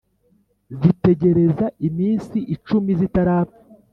[0.79, 3.59] zitegereza iminsi icumi zitarapfa,